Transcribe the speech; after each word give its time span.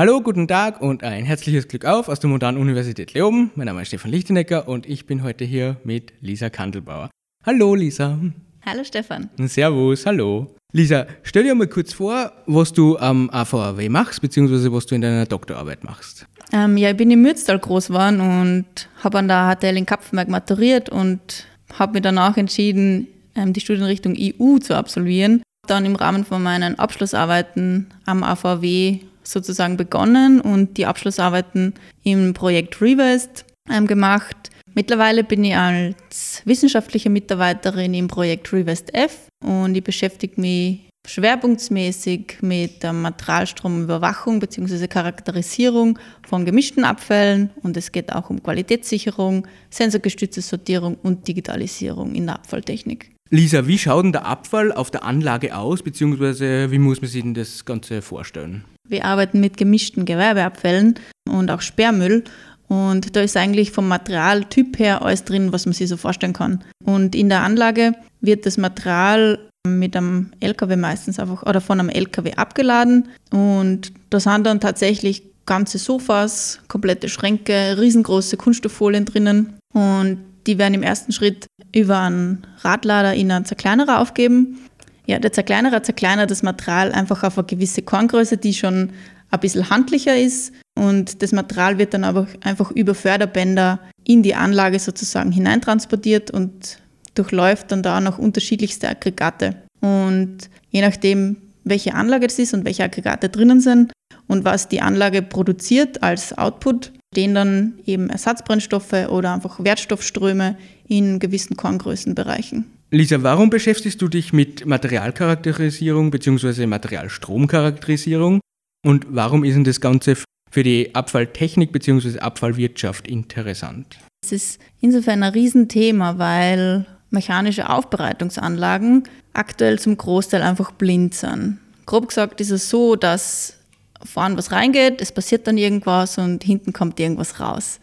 Hallo, 0.00 0.22
guten 0.22 0.48
Tag 0.48 0.80
und 0.80 1.04
ein 1.04 1.26
herzliches 1.26 1.68
Glück 1.68 1.84
auf 1.84 2.08
aus 2.08 2.20
der 2.20 2.30
Modernen 2.30 2.56
Universität 2.56 3.12
Leoben. 3.12 3.50
Mein 3.54 3.66
Name 3.66 3.82
ist 3.82 3.88
Stefan 3.88 4.10
Lichtenecker 4.10 4.66
und 4.66 4.88
ich 4.88 5.04
bin 5.04 5.22
heute 5.22 5.44
hier 5.44 5.76
mit 5.84 6.14
Lisa 6.22 6.48
Kandelbauer. 6.48 7.10
Hallo 7.44 7.74
Lisa. 7.74 8.18
Hallo 8.64 8.82
Stefan. 8.82 9.28
Servus, 9.44 10.06
hallo. 10.06 10.56
Lisa, 10.72 11.06
stell 11.22 11.42
dir 11.42 11.54
mal 11.54 11.66
kurz 11.66 11.92
vor, 11.92 12.32
was 12.46 12.72
du 12.72 12.96
am 12.96 13.28
AVAW 13.28 13.90
machst, 13.90 14.22
beziehungsweise 14.22 14.72
was 14.72 14.86
du 14.86 14.94
in 14.94 15.02
deiner 15.02 15.26
Doktorarbeit 15.26 15.84
machst. 15.84 16.24
Ähm, 16.50 16.78
ja, 16.78 16.92
ich 16.92 16.96
bin 16.96 17.10
in 17.10 17.20
Mürztal 17.20 17.58
groß 17.58 17.88
geworden 17.88 18.22
und 18.22 18.88
habe 19.04 19.18
an 19.18 19.28
der 19.28 19.54
HTL 19.54 19.76
in 19.76 19.84
Kapfenberg 19.84 20.28
maturiert 20.30 20.88
und 20.88 21.46
habe 21.78 21.92
mir 21.92 22.00
danach 22.00 22.38
entschieden, 22.38 23.06
ähm, 23.34 23.52
die 23.52 23.60
Studienrichtung 23.60 24.16
EU 24.18 24.56
zu 24.60 24.74
absolvieren. 24.74 25.42
Dann 25.66 25.84
im 25.84 25.94
Rahmen 25.94 26.24
von 26.24 26.42
meinen 26.42 26.78
Abschlussarbeiten 26.78 27.88
am 28.06 28.22
AVW 28.22 29.00
sozusagen 29.30 29.76
begonnen 29.76 30.40
und 30.40 30.76
die 30.76 30.86
Abschlussarbeiten 30.86 31.74
im 32.02 32.34
Projekt 32.34 32.80
Revest 32.80 33.44
ähm, 33.70 33.86
gemacht. 33.86 34.50
Mittlerweile 34.74 35.24
bin 35.24 35.44
ich 35.44 35.56
als 35.56 36.42
wissenschaftliche 36.44 37.10
Mitarbeiterin 37.10 37.94
im 37.94 38.08
Projekt 38.08 38.52
Revest 38.52 38.94
F 38.94 39.28
und 39.44 39.74
ich 39.74 39.82
beschäftige 39.82 40.40
mich 40.40 40.90
schwerpunktsmäßig 41.06 42.38
mit 42.42 42.82
der 42.82 42.92
Materialstromüberwachung 42.92 44.38
bzw. 44.38 44.86
Charakterisierung 44.86 45.98
von 46.26 46.44
gemischten 46.44 46.84
Abfällen 46.84 47.50
und 47.62 47.76
es 47.76 47.90
geht 47.90 48.12
auch 48.12 48.30
um 48.30 48.42
Qualitätssicherung, 48.42 49.46
sensorgestützte 49.70 50.42
Sortierung 50.42 50.96
und 51.02 51.26
Digitalisierung 51.26 52.14
in 52.14 52.26
der 52.26 52.36
Abfalltechnik. 52.36 53.10
Lisa, 53.30 53.66
wie 53.66 53.78
schaut 53.78 54.04
denn 54.04 54.12
der 54.12 54.26
Abfall 54.26 54.72
auf 54.72 54.90
der 54.90 55.04
Anlage 55.04 55.56
aus, 55.56 55.82
beziehungsweise 55.82 56.70
wie 56.70 56.78
muss 56.78 57.00
man 57.00 57.10
sich 57.10 57.22
denn 57.22 57.34
das 57.34 57.64
Ganze 57.64 58.02
vorstellen? 58.02 58.64
Wir 58.90 59.04
arbeiten 59.04 59.40
mit 59.40 59.56
gemischten 59.56 60.04
Gewerbeabfällen 60.04 60.96
und 61.28 61.50
auch 61.50 61.60
Sperrmüll. 61.60 62.24
Und 62.68 63.16
da 63.16 63.20
ist 63.22 63.36
eigentlich 63.36 63.70
vom 63.70 63.88
Materialtyp 63.88 64.78
her 64.78 65.02
alles 65.02 65.24
drin, 65.24 65.52
was 65.52 65.66
man 65.66 65.72
sich 65.72 65.88
so 65.88 65.96
vorstellen 65.96 66.32
kann. 66.32 66.62
Und 66.84 67.14
in 67.14 67.28
der 67.28 67.42
Anlage 67.42 67.94
wird 68.20 68.46
das 68.46 68.58
Material 68.58 69.38
mit 69.66 69.96
einem 69.96 70.32
LKW 70.40 70.76
meistens 70.76 71.18
einfach 71.18 71.42
oder 71.44 71.60
von 71.60 71.80
einem 71.80 71.88
LKW 71.88 72.34
abgeladen. 72.34 73.08
Und 73.30 73.92
da 74.10 74.20
sind 74.20 74.44
dann 74.44 74.60
tatsächlich 74.60 75.22
ganze 75.46 75.78
Sofas, 75.78 76.60
komplette 76.68 77.08
Schränke, 77.08 77.76
riesengroße 77.78 78.36
Kunststofffolien 78.36 79.04
drinnen. 79.04 79.58
Und 79.72 80.18
die 80.46 80.58
werden 80.58 80.74
im 80.74 80.82
ersten 80.82 81.12
Schritt 81.12 81.46
über 81.74 81.98
einen 82.00 82.46
Radlader 82.58 83.14
in 83.14 83.30
einen 83.30 83.44
Zerkleinerer 83.44 84.00
aufgeben 84.00 84.58
ja, 85.06 85.18
der 85.18 85.32
Zerkleinerer 85.32 85.82
zerkleinert 85.82 86.30
das 86.30 86.42
Material 86.42 86.92
einfach 86.92 87.22
auf 87.22 87.38
eine 87.38 87.46
gewisse 87.46 87.82
Korngröße, 87.82 88.36
die 88.36 88.54
schon 88.54 88.90
ein 89.30 89.40
bisschen 89.40 89.70
handlicher 89.70 90.16
ist. 90.16 90.52
Und 90.78 91.22
das 91.22 91.32
Material 91.32 91.78
wird 91.78 91.94
dann 91.94 92.04
aber 92.04 92.26
einfach 92.42 92.70
über 92.70 92.94
Förderbänder 92.94 93.80
in 94.04 94.22
die 94.22 94.34
Anlage 94.34 94.78
sozusagen 94.78 95.32
hineintransportiert 95.32 96.30
und 96.30 96.78
durchläuft 97.14 97.72
dann 97.72 97.82
da 97.82 98.00
noch 98.00 98.18
unterschiedlichste 98.18 98.88
Aggregate. 98.88 99.56
Und 99.80 100.38
je 100.70 100.80
nachdem, 100.80 101.36
welche 101.64 101.94
Anlage 101.94 102.26
es 102.26 102.38
ist 102.38 102.54
und 102.54 102.64
welche 102.64 102.84
Aggregate 102.84 103.28
drinnen 103.28 103.60
sind 103.60 103.92
und 104.26 104.44
was 104.44 104.68
die 104.68 104.80
Anlage 104.80 105.22
produziert 105.22 106.02
als 106.02 106.36
Output, 106.36 106.92
stehen 107.12 107.34
dann 107.34 107.74
eben 107.86 108.08
Ersatzbrennstoffe 108.08 109.08
oder 109.08 109.34
einfach 109.34 109.62
Wertstoffströme 109.62 110.56
in 110.86 111.18
gewissen 111.18 111.56
Korngrößenbereichen. 111.56 112.66
Lisa, 112.92 113.22
warum 113.22 113.50
beschäftigst 113.50 114.00
du 114.00 114.08
dich 114.08 114.32
mit 114.32 114.66
Materialcharakterisierung 114.66 116.10
bzw. 116.10 116.66
Materialstromcharakterisierung 116.66 118.40
und 118.84 119.06
warum 119.10 119.44
ist 119.44 119.54
denn 119.54 119.64
das 119.64 119.80
Ganze 119.80 120.16
für 120.50 120.62
die 120.62 120.94
Abfalltechnik 120.94 121.72
bzw. 121.72 122.18
Abfallwirtschaft 122.18 123.08
interessant? 123.08 123.98
Es 124.24 124.32
ist 124.32 124.60
insofern 124.80 125.22
ein 125.22 125.32
Riesenthema, 125.32 126.18
weil 126.18 126.86
mechanische 127.10 127.68
Aufbereitungsanlagen 127.68 129.04
aktuell 129.32 129.78
zum 129.78 129.96
Großteil 129.96 130.42
einfach 130.42 130.72
blind 130.72 131.14
sind. 131.14 131.58
Grob 131.86 132.08
gesagt 132.08 132.40
ist 132.40 132.50
es 132.50 132.70
so, 132.70 132.94
dass 132.96 133.59
vorne 134.04 134.36
was 134.36 134.52
reingeht, 134.52 135.00
es 135.00 135.12
passiert 135.12 135.46
dann 135.46 135.58
irgendwas 135.58 136.18
und 136.18 136.44
hinten 136.44 136.72
kommt 136.72 136.98
irgendwas 137.00 137.40
raus. 137.40 137.80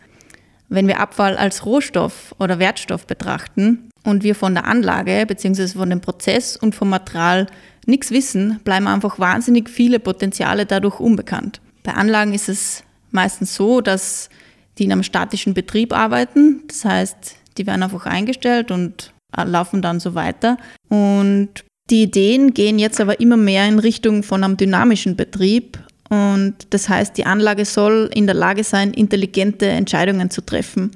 Wenn 0.69 0.87
wir 0.87 0.99
Abfall 0.99 1.37
als 1.37 1.65
Rohstoff 1.65 2.35
oder 2.39 2.59
Wertstoff 2.59 3.07
betrachten, 3.07 3.87
und 4.07 4.23
wir 4.23 4.35
von 4.35 4.53
der 4.53 4.65
Anlage 4.65 5.25
bzw. 5.27 5.67
von 5.67 5.89
dem 5.89 5.99
Prozess 5.99 6.55
und 6.55 6.73
vom 6.73 6.89
Material 6.89 7.47
nichts 7.85 8.09
wissen, 8.09 8.59
bleiben 8.63 8.87
einfach 8.87 9.19
wahnsinnig 9.19 9.69
viele 9.69 9.99
Potenziale 9.99 10.65
dadurch 10.65 11.01
unbekannt. 11.01 11.59
Bei 11.83 11.93
Anlagen 11.93 12.33
ist 12.33 12.47
es 12.47 12.83
meistens 13.11 13.53
so, 13.53 13.81
dass 13.81 14.29
die 14.77 14.85
in 14.85 14.93
einem 14.93 15.03
statischen 15.03 15.53
Betrieb 15.53 15.91
arbeiten. 15.91 16.63
Das 16.67 16.85
heißt, 16.85 17.35
die 17.57 17.67
werden 17.67 17.83
einfach 17.83 18.05
eingestellt 18.05 18.71
und 18.71 19.13
laufen 19.35 19.81
dann 19.81 19.99
so 19.99 20.15
weiter. 20.15 20.57
Und 20.87 21.65
die 21.89 22.03
Ideen 22.03 22.53
gehen 22.53 22.79
jetzt 22.79 23.01
aber 23.01 23.19
immer 23.19 23.37
mehr 23.37 23.67
in 23.67 23.79
Richtung 23.79 24.23
von 24.23 24.41
einem 24.41 24.55
dynamischen 24.55 25.17
Betrieb. 25.17 25.79
Und 26.09 26.55
das 26.69 26.87
heißt, 26.87 27.17
die 27.17 27.25
Anlage 27.25 27.65
soll 27.65 28.09
in 28.13 28.27
der 28.27 28.35
Lage 28.35 28.63
sein, 28.63 28.91
intelligente 28.91 29.67
Entscheidungen 29.67 30.29
zu 30.29 30.41
treffen. 30.41 30.91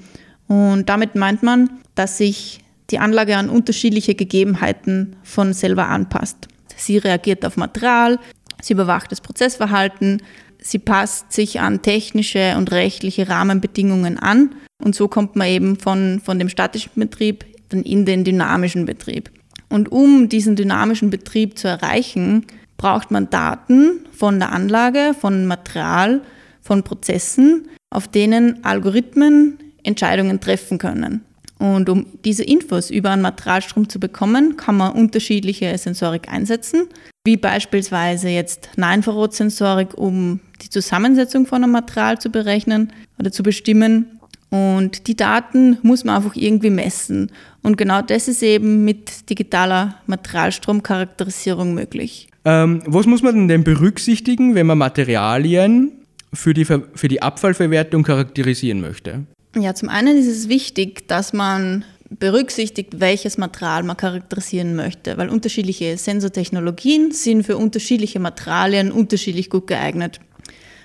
Und 0.47 0.89
damit 0.89 1.15
meint 1.15 1.43
man, 1.43 1.69
dass 1.95 2.17
sich 2.17 2.59
die 2.89 2.99
Anlage 2.99 3.37
an 3.37 3.49
unterschiedliche 3.49 4.15
Gegebenheiten 4.15 5.15
von 5.23 5.53
selber 5.53 5.87
anpasst. 5.87 6.47
Sie 6.75 6.97
reagiert 6.97 7.45
auf 7.45 7.57
Material, 7.57 8.19
sie 8.61 8.73
überwacht 8.73 9.11
das 9.11 9.21
Prozessverhalten, 9.21 10.21
sie 10.59 10.79
passt 10.79 11.31
sich 11.31 11.59
an 11.59 11.81
technische 11.81 12.55
und 12.57 12.71
rechtliche 12.71 13.29
Rahmenbedingungen 13.29 14.17
an 14.17 14.55
und 14.83 14.95
so 14.95 15.07
kommt 15.07 15.35
man 15.35 15.47
eben 15.47 15.77
von, 15.77 16.21
von 16.23 16.39
dem 16.39 16.49
statischen 16.49 16.91
Betrieb 16.95 17.45
dann 17.69 17.83
in 17.83 18.05
den 18.05 18.23
dynamischen 18.23 18.85
Betrieb. 18.85 19.31
Und 19.69 19.91
um 19.91 20.27
diesen 20.27 20.55
dynamischen 20.55 21.09
Betrieb 21.09 21.57
zu 21.57 21.67
erreichen, 21.67 22.45
braucht 22.81 23.11
man 23.11 23.29
Daten 23.29 24.07
von 24.11 24.39
der 24.39 24.51
Anlage, 24.51 25.13
von 25.17 25.45
Material, 25.45 26.21
von 26.61 26.81
Prozessen, 26.81 27.69
auf 27.91 28.07
denen 28.07 28.63
Algorithmen 28.63 29.59
Entscheidungen 29.83 30.39
treffen 30.39 30.79
können. 30.79 31.23
Und 31.59 31.89
um 31.89 32.07
diese 32.25 32.43
Infos 32.43 32.89
über 32.89 33.11
einen 33.11 33.21
Materialstrom 33.21 33.87
zu 33.87 33.99
bekommen, 33.99 34.57
kann 34.57 34.77
man 34.77 34.93
unterschiedliche 34.93 35.77
Sensorik 35.77 36.27
einsetzen, 36.27 36.87
wie 37.23 37.37
beispielsweise 37.37 38.29
jetzt 38.29 38.69
Nahinfrarotsensorik, 38.77 39.95
um 39.95 40.39
die 40.63 40.69
Zusammensetzung 40.69 41.45
von 41.45 41.63
einem 41.63 41.73
Material 41.73 42.17
zu 42.17 42.31
berechnen 42.31 42.91
oder 43.19 43.31
zu 43.31 43.43
bestimmen. 43.43 44.19
Und 44.49 45.05
die 45.05 45.15
Daten 45.15 45.77
muss 45.83 46.03
man 46.03 46.15
einfach 46.15 46.35
irgendwie 46.35 46.71
messen. 46.71 47.31
Und 47.61 47.77
genau 47.77 48.01
das 48.01 48.27
ist 48.27 48.41
eben 48.41 48.83
mit 48.83 49.29
digitaler 49.29 49.97
Materialstromcharakterisierung 50.07 51.75
möglich. 51.75 52.30
Ähm, 52.43 52.81
was 52.85 53.05
muss 53.05 53.21
man 53.21 53.47
denn 53.47 53.63
berücksichtigen, 53.63 54.55
wenn 54.55 54.67
man 54.67 54.77
Materialien 54.77 55.91
für 56.33 56.53
die, 56.53 56.65
für 56.65 57.07
die 57.07 57.21
Abfallverwertung 57.21 58.03
charakterisieren 58.03 58.81
möchte? 58.81 59.25
Ja, 59.55 59.75
zum 59.75 59.89
einen 59.89 60.17
ist 60.17 60.27
es 60.27 60.49
wichtig, 60.49 61.07
dass 61.07 61.33
man 61.33 61.83
berücksichtigt, 62.09 62.99
welches 62.99 63.37
Material 63.37 63.83
man 63.83 63.97
charakterisieren 63.97 64.75
möchte, 64.75 65.17
weil 65.17 65.29
unterschiedliche 65.29 65.97
Sensortechnologien 65.97 67.11
sind 67.11 67.43
für 67.43 67.57
unterschiedliche 67.57 68.19
Materialien 68.19 68.91
unterschiedlich 68.91 69.49
gut 69.49 69.67
geeignet. 69.67 70.19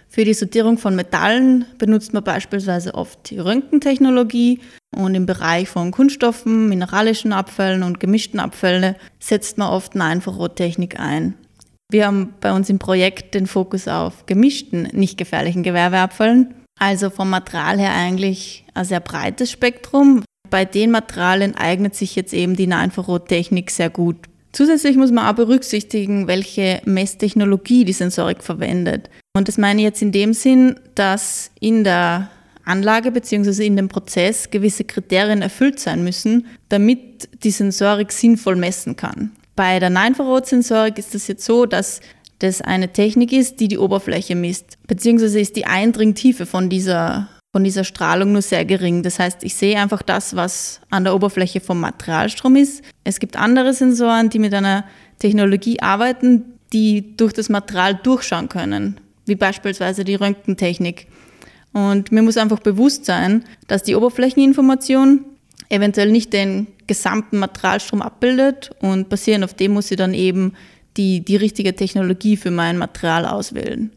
Für 0.08 0.24
die 0.24 0.34
Sortierung 0.34 0.78
von 0.78 0.94
Metallen 0.94 1.64
benutzt 1.78 2.12
man 2.12 2.22
beispielsweise 2.22 2.94
oft 2.94 3.30
die 3.30 3.38
Röntgentechnologie 3.38 4.60
und 4.94 5.14
im 5.14 5.26
Bereich 5.26 5.68
von 5.68 5.90
Kunststoffen, 5.90 6.68
mineralischen 6.68 7.32
Abfällen 7.32 7.82
und 7.82 7.98
gemischten 7.98 8.38
Abfällen 8.38 8.94
setzt 9.18 9.58
man 9.58 9.70
oft 9.70 9.94
eine 9.94 10.12
Infrarottechnik 10.12 10.98
ein. 11.00 11.34
Wir 11.90 12.06
haben 12.06 12.34
bei 12.40 12.52
uns 12.52 12.68
im 12.68 12.78
Projekt 12.78 13.34
den 13.34 13.46
Fokus 13.46 13.86
auf 13.86 14.26
gemischten, 14.26 14.88
nicht 14.92 15.16
gefährlichen 15.16 15.62
Gewerbeabfällen 15.62 16.54
also 16.78 17.10
vom 17.10 17.30
Material 17.30 17.78
her 17.78 17.94
eigentlich 17.94 18.64
ein 18.74 18.84
sehr 18.84 19.00
breites 19.00 19.50
Spektrum. 19.50 20.22
Bei 20.50 20.64
den 20.64 20.90
Materialien 20.90 21.56
eignet 21.56 21.94
sich 21.94 22.14
jetzt 22.14 22.32
eben 22.32 22.54
die 22.54 22.66
Nahinfrarottechnik 22.66 23.70
sehr 23.70 23.90
gut. 23.90 24.16
Zusätzlich 24.52 24.96
muss 24.96 25.10
man 25.10 25.26
auch 25.26 25.34
berücksichtigen, 25.34 26.28
welche 26.28 26.80
Messtechnologie 26.84 27.84
die 27.84 27.92
Sensorik 27.92 28.42
verwendet. 28.42 29.10
Und 29.36 29.48
das 29.48 29.58
meine 29.58 29.80
ich 29.80 29.84
jetzt 29.84 30.02
in 30.02 30.12
dem 30.12 30.32
Sinn, 30.32 30.78
dass 30.94 31.50
in 31.60 31.84
der 31.84 32.30
Anlage 32.64 33.10
bzw. 33.10 33.66
in 33.66 33.76
dem 33.76 33.88
Prozess 33.88 34.50
gewisse 34.50 34.84
Kriterien 34.84 35.42
erfüllt 35.42 35.78
sein 35.78 36.04
müssen, 36.04 36.46
damit 36.68 37.28
die 37.44 37.50
Sensorik 37.50 38.12
sinnvoll 38.12 38.56
messen 38.56 38.96
kann. 38.96 39.32
Bei 39.56 39.78
der 39.80 39.90
Nahinfrarotsensorik 39.90 40.98
ist 40.98 41.14
es 41.14 41.26
jetzt 41.26 41.44
so, 41.44 41.64
dass 41.64 42.00
das 42.38 42.60
eine 42.60 42.92
Technik 42.92 43.32
ist, 43.32 43.58
die 43.60 43.68
die 43.68 43.78
Oberfläche 43.78 44.34
misst. 44.34 44.76
Beziehungsweise 44.86 45.40
ist 45.40 45.56
die 45.56 45.64
Eindringtiefe 45.64 46.44
von 46.44 46.68
dieser, 46.68 47.28
von 47.52 47.64
dieser 47.64 47.84
Strahlung 47.84 48.32
nur 48.32 48.42
sehr 48.42 48.66
gering. 48.66 49.02
Das 49.02 49.18
heißt, 49.18 49.42
ich 49.42 49.54
sehe 49.54 49.78
einfach 49.78 50.02
das, 50.02 50.36
was 50.36 50.82
an 50.90 51.04
der 51.04 51.14
Oberfläche 51.14 51.60
vom 51.60 51.80
Materialstrom 51.80 52.56
ist. 52.56 52.84
Es 53.04 53.18
gibt 53.18 53.36
andere 53.36 53.72
Sensoren, 53.72 54.28
die 54.28 54.38
mit 54.38 54.52
einer 54.52 54.84
Technologie 55.18 55.80
arbeiten, 55.80 56.44
die 56.74 57.16
durch 57.16 57.32
das 57.32 57.48
Material 57.48 57.94
durchschauen 57.94 58.50
können. 58.50 59.00
wie 59.28 59.34
beispielsweise 59.34 60.04
die 60.04 60.14
Röntgentechnik. 60.14 61.08
Und 61.72 62.12
mir 62.12 62.22
muss 62.22 62.36
einfach 62.36 62.60
bewusst 62.60 63.04
sein, 63.06 63.42
dass 63.66 63.82
die 63.82 63.96
Oberflächeninformation 63.96 65.24
eventuell 65.68 66.12
nicht 66.12 66.32
den 66.32 66.68
gesamten 66.86 67.38
Materialstrom 67.38 68.02
abbildet 68.02 68.70
und 68.80 69.08
basierend 69.08 69.44
auf 69.44 69.54
dem 69.54 69.72
muss 69.72 69.90
ich 69.90 69.96
dann 69.96 70.14
eben 70.14 70.52
die, 70.96 71.24
die 71.24 71.36
richtige 71.36 71.74
Technologie 71.74 72.36
für 72.36 72.50
mein 72.50 72.78
Material 72.78 73.26
auswählen. 73.26 73.90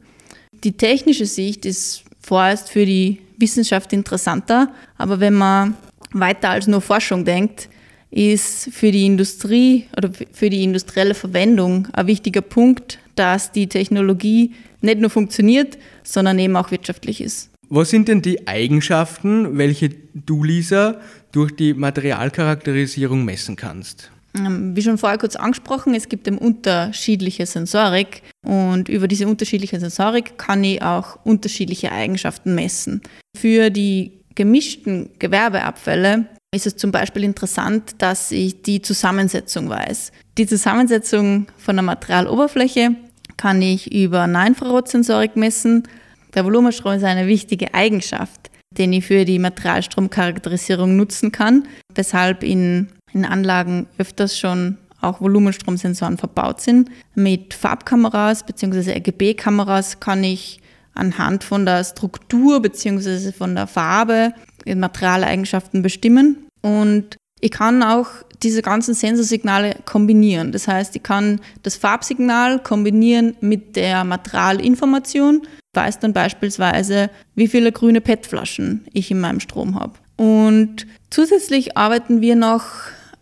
Die 0.63 0.74
technische 0.74 1.25
Sicht 1.25 1.65
ist 1.65 2.03
vorerst 2.21 2.69
für 2.69 2.86
die 2.86 3.19
Wissenschaft 3.38 3.94
interessanter, 3.94 4.74
aber 4.97 5.19
wenn 5.19 5.33
man 5.33 5.77
weiter 6.12 6.50
als 6.50 6.68
nur 6.68 6.81
Forschung 6.81 7.24
denkt, 7.24 7.69
ist 8.12 8.69
für 8.74 8.92
die 8.92 9.06
Industrie 9.06 9.85
oder 9.95 10.09
für 10.31 10.50
die 10.50 10.63
industrielle 10.63 11.13
Verwendung 11.13 11.88
ein 11.94 12.07
wichtiger 12.07 12.42
Punkt, 12.42 13.00
dass 13.15 13.51
die 13.51 13.68
Technologie 13.68 14.53
nicht 14.81 15.00
nur 15.00 15.09
funktioniert, 15.09 15.77
sondern 16.03 16.39
eben 16.39 16.56
auch 16.56 16.71
wirtschaftlich 16.71 17.21
ist. 17.21 17.51
Was 17.71 17.92
sind 17.92 18.07
denn 18.07 18.24
die 18.24 18.47
Eigenschaften, 18.47 19.59
welche 19.59 19.92
du, 20.13 20.44
Lisa, 20.44 21.00
durch 21.31 21.55
die 21.55 21.73
Materialcharakterisierung 21.73 23.23
messen 23.23 23.55
kannst? 23.55 24.11
Ähm, 24.35 24.75
wie 24.75 24.81
schon 24.81 24.97
vorher 24.97 25.17
kurz 25.17 25.35
angesprochen, 25.35 25.95
es 25.95 26.07
gibt 26.07 26.27
eben 26.27 26.37
unterschiedliche 26.37 27.45
Sensorik 27.45 28.21
und 28.45 28.87
über 28.87 29.07
diese 29.07 29.27
unterschiedliche 29.27 29.79
Sensorik 29.79 30.37
kann 30.37 30.63
ich 30.63 30.81
auch 30.81 31.19
unterschiedliche 31.23 31.91
Eigenschaften 31.91 32.53
messen. 32.53 33.01
Für 33.35 33.69
die 33.69 34.19
gemischten 34.35 35.09
Gewerbeabfälle 35.17 36.25
ist 36.53 36.67
es 36.67 36.75
zum 36.77 36.91
Beispiel 36.91 37.23
interessant, 37.23 37.95
dass 37.99 38.31
ich 38.31 38.61
die 38.61 38.81
Zusammensetzung 38.81 39.69
weiß. 39.69 40.11
Die 40.37 40.47
Zusammensetzung 40.47 41.47
von 41.57 41.75
der 41.75 41.83
Materialoberfläche 41.83 42.95
kann 43.37 43.61
ich 43.61 43.91
über 43.91 44.27
Nahinfrarotsensorik 44.27 45.35
messen. 45.35 45.87
Der 46.33 46.45
Volumenstrom 46.45 46.93
ist 46.93 47.03
eine 47.03 47.27
wichtige 47.27 47.73
Eigenschaft, 47.73 48.48
den 48.79 48.93
ich 48.93 49.05
für 49.05 49.25
die 49.25 49.37
Materialstromcharakterisierung 49.37 50.95
nutzen 50.95 51.31
kann, 51.31 51.67
weshalb 51.93 52.43
in, 52.43 52.87
in 53.13 53.25
Anlagen 53.25 53.87
öfters 53.97 54.39
schon 54.39 54.77
auch 55.01 55.21
Volumenstromsensoren 55.21 56.17
verbaut 56.17 56.61
sind. 56.61 56.89
Mit 57.15 57.53
Farbkameras 57.53 58.43
bzw. 58.43 58.93
RGB-Kameras 58.93 59.99
kann 59.99 60.23
ich 60.23 60.59
anhand 60.93 61.43
von 61.43 61.65
der 61.65 61.83
Struktur 61.83 62.61
bzw. 62.61 63.31
von 63.31 63.55
der 63.55 63.67
Farbe 63.67 64.33
Materialeigenschaften 64.65 65.81
bestimmen. 65.81 66.47
Und 66.61 67.17
ich 67.39 67.51
kann 67.51 67.83
auch 67.83 68.07
diese 68.43 68.61
ganzen 68.61 68.93
Sensorsignale 68.93 69.75
kombinieren. 69.85 70.51
Das 70.51 70.67
heißt, 70.67 70.95
ich 70.95 71.03
kann 71.03 71.41
das 71.63 71.75
Farbsignal 71.75 72.59
kombinieren 72.59 73.35
mit 73.41 73.75
der 73.75 74.03
Materialinformation, 74.03 75.41
weiß 75.74 76.00
dann 76.00 76.13
beispielsweise, 76.13 77.10
wie 77.36 77.48
viele 77.48 77.71
grüne 77.71 78.01
PET-Flaschen 78.01 78.86
ich 78.94 79.12
in 79.12 79.19
meinem 79.19 79.39
Strom 79.39 79.80
habe. 79.80 79.94
Und 80.18 80.88
zusätzlich 81.10 81.77
arbeiten 81.77 82.21
wir 82.21 82.36
noch 82.36 82.66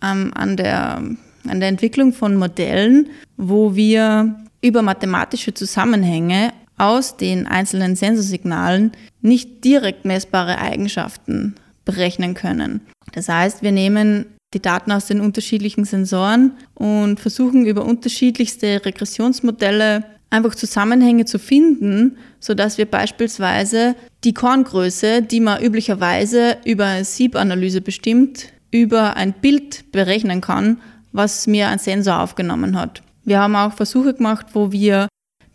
ähm, 0.03 0.31
an, 0.33 0.57
der, 0.57 1.01
an 1.47 1.59
der 1.59 1.69
Entwicklung 1.69 2.13
von 2.13 2.35
Modellen, 2.35 3.09
wo 3.35 3.75
wir 3.75 4.35
über 4.61 4.81
mathematische 4.81 5.53
Zusammenhänge 5.53 6.53
aus 6.77 7.17
den 7.17 7.47
einzelnen 7.47 7.95
Sensorsignalen 7.95 8.91
nicht 9.21 9.63
direkt 9.63 10.05
messbare 10.05 10.59
Eigenschaften 10.59 11.55
berechnen 11.85 12.33
können. 12.33 12.81
Das 13.13 13.29
heißt, 13.29 13.61
wir 13.61 13.71
nehmen 13.71 14.25
die 14.53 14.61
Daten 14.61 14.91
aus 14.91 15.07
den 15.07 15.21
unterschiedlichen 15.21 15.85
Sensoren 15.85 16.53
und 16.73 17.19
versuchen 17.19 17.65
über 17.65 17.83
unterschiedlichste 17.83 18.85
Regressionsmodelle 18.85 20.03
einfach 20.29 20.55
Zusammenhänge 20.55 21.25
zu 21.25 21.39
finden, 21.39 22.17
sodass 22.39 22.77
wir 22.77 22.85
beispielsweise 22.85 23.95
die 24.23 24.33
Korngröße, 24.33 25.21
die 25.21 25.39
man 25.39 25.61
üblicherweise 25.61 26.57
über 26.65 26.85
eine 26.85 27.05
Siebanalyse 27.05 27.81
bestimmt, 27.81 28.47
über 28.71 29.15
ein 29.15 29.33
Bild 29.33 29.91
berechnen 29.91 30.41
kann, 30.41 30.79
was 31.11 31.47
mir 31.47 31.69
ein 31.69 31.79
Sensor 31.79 32.21
aufgenommen 32.21 32.77
hat. 32.77 33.01
Wir 33.23 33.39
haben 33.39 33.55
auch 33.55 33.73
Versuche 33.73 34.13
gemacht, 34.13 34.47
wo 34.53 34.71
wir 34.71 35.07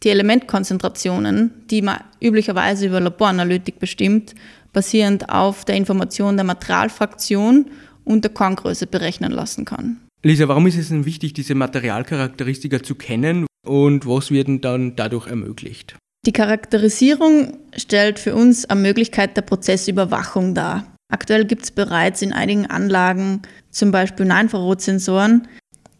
die 0.03 0.11
Elementkonzentrationen, 0.11 1.53
die 1.71 1.83
man 1.83 2.01
üblicherweise 2.21 2.87
über 2.87 3.01
Laboranalytik 3.01 3.79
bestimmt, 3.79 4.35
basierend 4.73 5.29
auf 5.29 5.65
der 5.65 5.77
Information 5.77 6.37
der 6.37 6.45
Materialfraktion 6.45 7.67
und 8.05 8.25
der 8.25 8.33
Korngröße 8.33 8.87
berechnen 8.87 9.31
lassen 9.31 9.65
kann. 9.65 9.99
Lisa, 10.25 10.49
warum 10.49 10.67
ist 10.67 10.79
es 10.79 10.89
denn 10.89 11.05
wichtig, 11.05 11.35
diese 11.35 11.55
Materialcharakteristika 11.55 12.83
zu 12.83 12.95
kennen 12.95 13.47
und 13.67 14.07
was 14.07 14.31
wird 14.31 14.49
dann 14.65 14.97
dadurch 14.97 15.27
ermöglicht? 15.27 15.97
Die 16.25 16.33
Charakterisierung 16.33 17.59
stellt 17.77 18.19
für 18.19 18.35
uns 18.35 18.65
eine 18.65 18.81
Möglichkeit 18.81 19.37
der 19.37 19.43
Prozessüberwachung 19.43 20.55
dar. 20.55 20.87
Aktuell 21.09 21.45
gibt 21.45 21.65
es 21.65 21.71
bereits 21.71 22.23
in 22.23 22.33
einigen 22.33 22.67
Anlagen 22.67 23.43
zum 23.71 23.91
Beispiel 23.91 24.27
Nahinfrarotsensoren. 24.27 25.49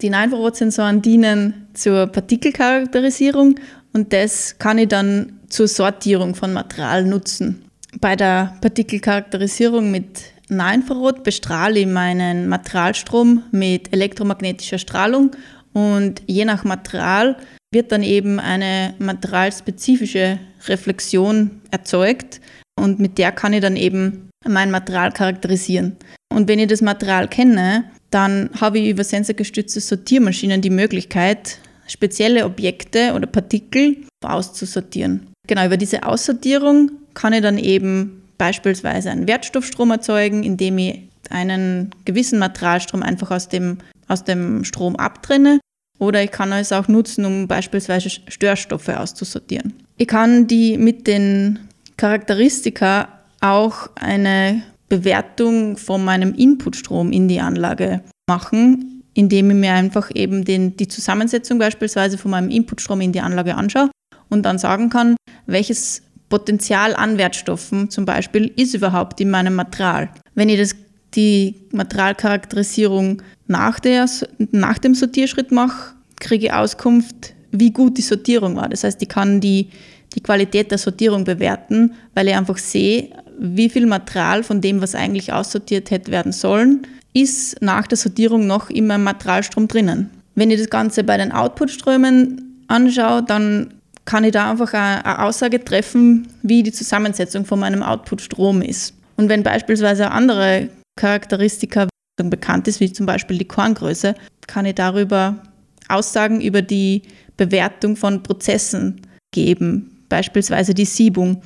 Die 0.01 0.11
Nahinfrarotsensoren 0.11 1.03
dienen 1.03 1.69
zur 1.75 2.07
Partikelcharakterisierung 2.07 3.57
und 3.93 4.13
das 4.13 4.59
kann 4.59 4.79
ich 4.79 4.89
dann 4.89 5.41
zur 5.49 5.69
Sortierung 5.69 6.35
von 6.35 6.53
Material 6.53 7.05
nutzen. 7.05 7.65
Bei 8.01 8.17
der 8.17 8.57
Partikelcharakterisierung 8.61 9.91
mit 9.91 10.21
Nahinfrarot 10.49 11.25
bestrahle 11.25 11.81
ich 11.81 11.87
meinen 11.87 12.49
Materialstrom 12.49 13.43
mit 13.51 13.93
elektromagnetischer 13.93 14.79
Strahlung 14.79 15.33
und 15.73 16.23
je 16.27 16.45
nach 16.45 16.65
Material 16.65 17.37
wird 17.73 17.93
dann 17.93 18.03
eben 18.03 18.39
eine 18.39 18.95
materialspezifische 18.99 20.39
Reflexion 20.67 21.63
erzeugt 21.71 22.41
und 22.79 23.01
mit 23.01 23.19
der 23.19 23.33
kann 23.33 23.53
ich 23.53 23.61
dann 23.61 23.77
eben 23.77 24.29
mein 24.47 24.71
Material 24.71 25.13
charakterisieren. 25.13 25.97
Und 26.33 26.49
wenn 26.49 26.59
ich 26.59 26.69
das 26.69 26.83
Material 26.83 27.29
kenne, 27.29 27.85
dann 28.11 28.51
habe 28.61 28.79
ich 28.79 28.89
über 28.89 29.05
sensorgestützte 29.05 29.81
Sortiermaschinen 29.81 30.61
die 30.61 30.71
Möglichkeit, 30.71 31.59
spezielle 31.87 32.45
Objekte 32.45 33.13
oder 33.15 33.27
Partikel 33.27 33.97
auszusortieren. 34.23 35.29
Genau, 35.49 35.67
über 35.67 35.77
diese 35.77 36.05
Aussortierung 36.05 36.91
kann 37.15 37.33
ich 37.33 37.43
dann 37.43 37.59
eben 37.59 38.23
beispielsweise 38.39 39.11
einen 39.11 39.27
Wertstoffstrom 39.27 39.91
erzeugen, 39.91 40.43
indem 40.43 40.79
ich 40.79 41.01
einen 41.31 41.95
gewissen 42.05 42.39
Materialstrom 42.39 43.03
einfach 43.03 43.31
aus 43.31 43.49
dem, 43.49 43.79
aus 44.13 44.25
dem 44.25 44.65
Strom 44.65 44.97
abtrenne. 44.97 45.59
Oder 45.99 46.23
ich 46.23 46.31
kann 46.31 46.53
es 46.53 46.73
auch 46.73 46.89
nutzen, 46.89 47.25
um 47.25 47.49
beispielsweise 47.49 48.11
Störstoffe 48.11 48.89
auszusortieren. 48.89 49.75
Ich 49.97 50.09
kann 50.09 50.47
die 50.47 50.77
mit 50.77 51.07
den 51.07 51.61
Charakteristika 51.97 53.09
auch 53.41 53.89
eine 53.95 54.63
Bewertung 54.89 55.77
von 55.77 56.05
meinem 56.05 56.35
Inputstrom 56.35 57.13
in 57.13 57.29
die 57.29 57.41
Anlage 57.41 58.03
machen, 58.29 59.03
indem 59.15 59.51
ich 59.51 59.57
mir 59.57 59.73
einfach 59.73 60.11
eben 60.15 60.45
den, 60.45 60.77
die 60.77 60.89
Zusammensetzung 60.89 61.59
beispielsweise 61.59 62.19
von 62.19 62.31
meinem 62.31 62.51
Inputstrom 62.51 63.01
in 63.01 63.13
die 63.13 63.21
Anlage 63.21 63.55
anschaue 63.55 63.91
und 64.29 64.43
dann 64.43 64.59
sagen 64.59 64.91
kann, 64.91 65.17
welches 65.47 66.03
Potenzial 66.29 66.95
an 66.95 67.19
Wertstoffen 67.19 67.91
zum 67.91 68.07
Beispiel 68.07 68.51
ist 68.57 68.75
überhaupt 68.75 69.21
in 69.21 69.31
meinem 69.31 69.55
Material. 69.55 70.11
Wenn 70.35 70.49
ich 70.49 70.59
das, 70.59 70.75
die 71.15 71.55
Materialcharakterisierung 71.73 73.23
nach, 73.47 73.81
der, 73.81 74.07
nach 74.51 74.79
dem 74.79 74.95
Sortierschritt 74.95 75.53
mache, 75.53 75.95
kriege 76.21 76.47
ich 76.47 76.53
Auskunft, 76.53 77.35
wie 77.51 77.71
gut 77.71 77.99
die 77.99 78.03
Sortierung 78.03 78.57
war. 78.57 78.69
Das 78.69 78.85
heißt, 78.85 79.03
ich 79.03 79.09
kann 79.09 79.41
die, 79.41 79.69
die 80.15 80.23
Qualität 80.23 80.71
der 80.71 80.79
Sortierung 80.79 81.25
bewerten, 81.25 81.93
weil 82.15 82.29
ich 82.29 82.35
einfach 82.35 82.59
sehe, 82.59 83.11
wie 83.39 83.69
viel 83.69 83.87
Material 83.87 84.43
von 84.43 84.61
dem, 84.61 84.81
was 84.81 84.95
eigentlich 84.95 85.33
aussortiert 85.33 85.91
hätte 85.91 86.11
werden 86.11 86.33
sollen, 86.33 86.87
ist 87.13 87.61
nach 87.61 87.87
der 87.87 87.99
Sortierung 87.99 88.47
noch 88.47 88.71
in 88.71 88.87
meinem 88.87 89.05
Materialstrom 89.05 89.69
drinnen. 89.69 90.11
Wenn 90.35 90.51
ich 90.51 90.59
das 90.59 90.71
Ganze 90.71 91.05
bei 91.05 91.19
den 91.19 91.33
Outputströmen 91.33 92.65
anschaue, 92.69 93.23
dann 93.23 93.75
kann 94.05 94.25
ich 94.25 94.33
da 94.33 94.51
einfach 94.51 94.73
eine 94.73 95.23
Aussage 95.23 95.63
treffen, 95.63 96.29
wie 96.43 96.63
die 96.63 96.73
Zusammensetzung 96.73 97.45
von 97.45 97.61
meinem 97.61 97.83
Outputstrom 97.83 98.63
ist. 98.63 98.95
Und 99.17 99.29
wenn 99.29 99.43
beispielsweise 99.43 100.11
andere 100.11 100.71
Charakteristika 100.97 101.89
bekannt 102.23 102.69
ist, 102.69 102.81
wie 102.81 102.93
zum 102.93 103.07
Beispiel 103.07 103.39
die 103.39 103.49
Korngröße, 103.49 104.15
kann 104.47 104.67
ich 104.67 104.75
darüber 104.75 105.43
Aussagen 105.89 106.41
über 106.41 106.63
die 106.63 107.03
Bewertung 107.37 107.97
von 107.97 108.23
Prozessen 108.23 109.01
geben, 109.35 110.05
beispielsweise 110.09 110.75
die 110.75 110.85
Siebung. 110.85 111.43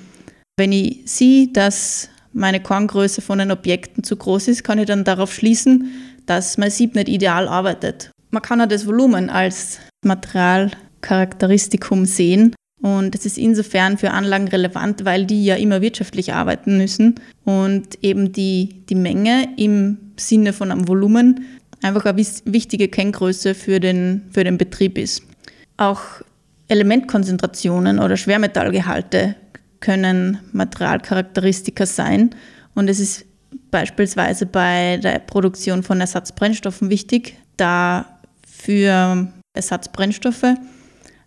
Wenn 0.58 0.72
ich 0.72 1.02
sehe, 1.04 1.48
dass 1.48 2.08
meine 2.32 2.60
Korngröße 2.60 3.22
von 3.22 3.38
den 3.38 3.50
Objekten 3.50 4.04
zu 4.04 4.16
groß 4.16 4.48
ist, 4.48 4.64
kann 4.64 4.78
ich 4.78 4.86
dann 4.86 5.04
darauf 5.04 5.32
schließen, 5.32 5.90
dass 6.26 6.58
mein 6.58 6.70
Sieb 6.70 6.94
nicht 6.94 7.08
ideal 7.08 7.48
arbeitet. 7.48 8.10
Man 8.30 8.42
kann 8.42 8.60
auch 8.60 8.68
das 8.68 8.86
Volumen 8.86 9.30
als 9.30 9.78
Materialcharakteristikum 10.04 12.04
sehen. 12.04 12.54
Und 12.82 13.14
es 13.14 13.24
ist 13.24 13.38
insofern 13.38 13.96
für 13.96 14.10
Anlagen 14.10 14.48
relevant, 14.48 15.04
weil 15.04 15.24
die 15.24 15.44
ja 15.44 15.56
immer 15.56 15.80
wirtschaftlich 15.80 16.34
arbeiten 16.34 16.76
müssen 16.76 17.14
und 17.44 17.98
eben 18.02 18.32
die, 18.32 18.82
die 18.88 18.94
Menge 18.94 19.48
im 19.56 19.98
Sinne 20.16 20.52
von 20.52 20.70
einem 20.70 20.86
Volumen 20.86 21.46
einfach 21.82 22.04
eine 22.04 22.22
wichtige 22.44 22.88
Kenngröße 22.88 23.54
für 23.54 23.80
den, 23.80 24.22
für 24.30 24.44
den 24.44 24.58
Betrieb 24.58 24.98
ist. 24.98 25.22
Auch 25.76 26.02
Elementkonzentrationen 26.68 27.98
oder 27.98 28.16
Schwermetallgehalte 28.16 29.36
können 29.80 30.38
Materialcharakteristika 30.52 31.86
sein. 31.86 32.30
Und 32.74 32.88
es 32.88 33.00
ist 33.00 33.24
beispielsweise 33.70 34.46
bei 34.46 34.98
der 35.02 35.18
Produktion 35.20 35.82
von 35.82 36.00
Ersatzbrennstoffen 36.00 36.90
wichtig, 36.90 37.36
da 37.56 38.18
für 38.46 39.28
Ersatzbrennstoffe 39.54 40.56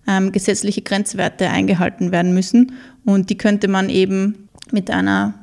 ähm, 0.10 0.32
gesetzliche 0.32 0.82
Grenzwerte 0.82 1.50
eingehalten 1.50 2.12
werden 2.12 2.34
müssen. 2.34 2.74
Und 3.06 3.30
die 3.30 3.38
könnte 3.38 3.68
man 3.68 3.90
eben 3.90 4.50
mit 4.72 4.90
einer 4.90 5.36